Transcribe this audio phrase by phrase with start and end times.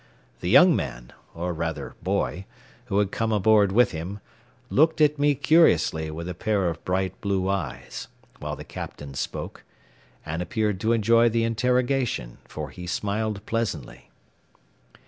[0.39, 2.45] The young man, or rather boy,
[2.85, 4.19] who had come aboard with him,
[4.71, 8.07] looked at me curiously with a pair of bright blue eyes,
[8.39, 9.63] while the captain spoke,
[10.25, 14.09] and appeared to enjoy the interrogation, for he smiled pleasantly.